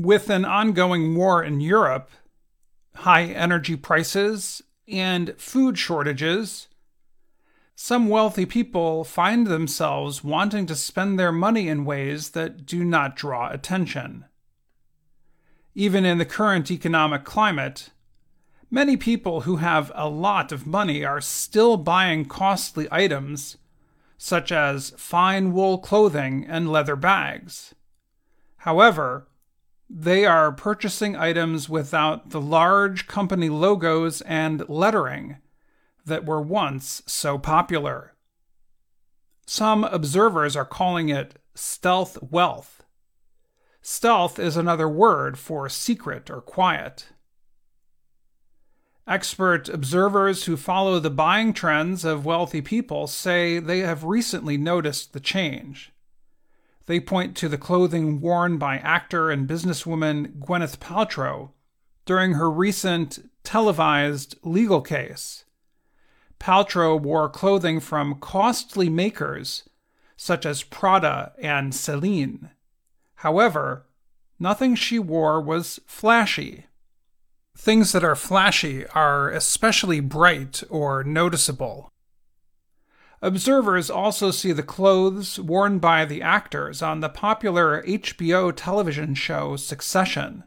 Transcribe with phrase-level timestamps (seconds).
[0.00, 2.10] With an ongoing war in Europe,
[2.94, 6.68] high energy prices, and food shortages,
[7.76, 13.14] some wealthy people find themselves wanting to spend their money in ways that do not
[13.14, 14.24] draw attention.
[15.74, 17.90] Even in the current economic climate,
[18.70, 23.58] many people who have a lot of money are still buying costly items,
[24.16, 27.74] such as fine wool clothing and leather bags.
[28.56, 29.26] However,
[29.92, 35.38] they are purchasing items without the large company logos and lettering
[36.06, 38.14] that were once so popular.
[39.46, 42.84] Some observers are calling it stealth wealth.
[43.82, 47.08] Stealth is another word for secret or quiet.
[49.08, 55.12] Expert observers who follow the buying trends of wealthy people say they have recently noticed
[55.12, 55.92] the change.
[56.90, 61.52] They point to the clothing worn by actor and businesswoman Gwyneth Paltrow
[62.04, 65.44] during her recent televised legal case.
[66.40, 69.68] Paltrow wore clothing from costly makers
[70.16, 72.50] such as Prada and Celine.
[73.14, 73.86] However,
[74.40, 76.66] nothing she wore was flashy.
[77.56, 81.92] Things that are flashy are especially bright or noticeable.
[83.22, 89.56] Observers also see the clothes worn by the actors on the popular HBO television show
[89.56, 90.44] Succession.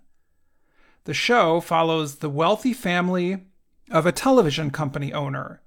[1.03, 3.45] The show follows the wealthy family
[3.91, 5.61] of a television company owner.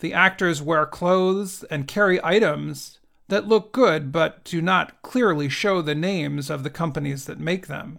[0.00, 5.80] The actors wear clothes and carry items that look good but do not clearly show
[5.80, 7.98] the names of the companies that make them.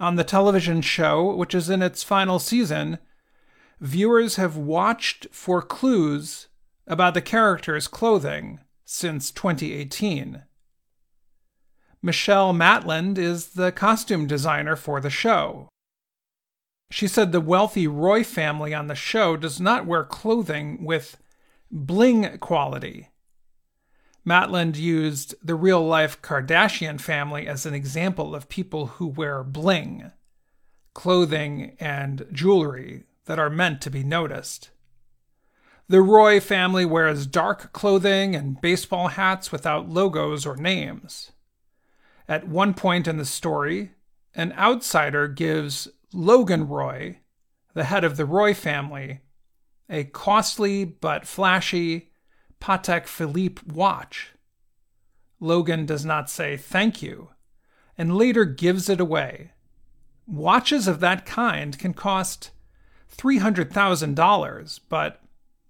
[0.00, 2.98] On the television show, which is in its final season,
[3.80, 6.48] viewers have watched for clues
[6.86, 10.42] about the character's clothing since 2018.
[12.02, 15.68] Michelle Matland is the costume designer for the show.
[16.90, 21.16] She said the wealthy Roy family on the show does not wear clothing with
[21.70, 23.08] bling quality.
[24.26, 30.12] Matland used the real life Kardashian family as an example of people who wear bling,
[30.94, 34.70] clothing and jewelry that are meant to be noticed.
[35.86, 41.32] The Roy family wears dark clothing and baseball hats without logos or names.
[42.26, 43.92] At one point in the story,
[44.34, 47.20] an outsider gives Logan Roy,
[47.74, 49.20] the head of the Roy family,
[49.90, 52.12] a costly but flashy
[52.60, 54.32] Patek Philippe watch.
[55.38, 57.28] Logan does not say thank you
[57.98, 59.52] and later gives it away.
[60.26, 62.50] Watches of that kind can cost
[63.14, 65.20] $300,000, but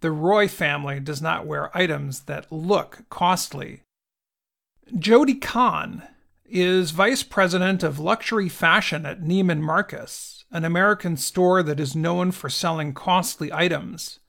[0.05, 3.81] the Roy family does not wear items that look costly.
[4.99, 6.07] Jody Kahn
[6.45, 12.33] is vice president of luxury fashion at Neiman Marcus, an American store that is known
[12.33, 14.21] for selling costly items.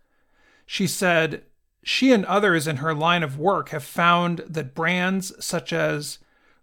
[0.65, 1.43] She said,
[1.83, 6.19] she and others in her line of work have found that brands such as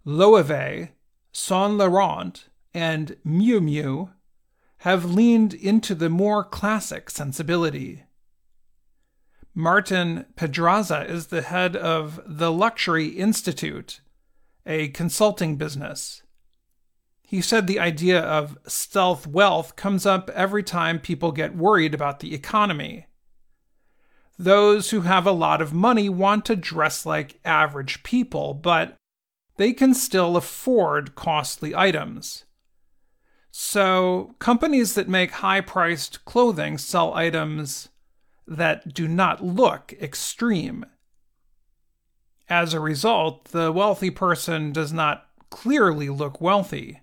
[0.07, 0.89] Loewe,
[1.31, 4.09] Saint Laurent, and Miu Miu
[4.77, 8.05] have leaned into the more classic sensibility.
[9.55, 14.01] Milton Pedraza is the head of the Luxury Institute,
[14.65, 16.23] a consulting business.
[17.21, 22.19] He said the idea of stealth wealth comes up every time people get worried about
[22.19, 23.05] the economy.
[24.39, 28.95] Those who have a lot of money want to dress like average people, but
[29.57, 32.45] they can still afford costly items.
[33.51, 37.89] So, companies that make high priced clothing sell items
[38.47, 40.85] that do not look extreme.
[42.49, 47.01] As a result, the wealthy person does not clearly look wealthy.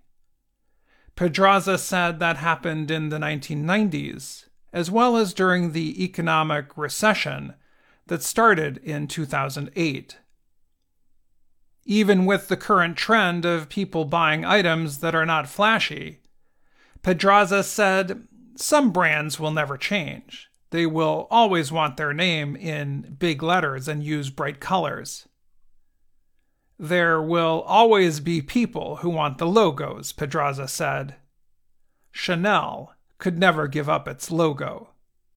[1.16, 7.54] Pedraza said that happened in the 1990s, as well as during the economic recession
[8.06, 10.18] that started in 2008.
[11.84, 16.20] Even with the current trend of people buying items that are not flashy,
[17.02, 18.26] Pedraza said
[18.56, 24.02] some brands will never change they will always want their name in big letters and
[24.02, 25.28] use bright colors.
[26.78, 31.16] There will always be people who want the logos, Pedraza said.
[32.12, 34.89] Chanel could never give up its logo.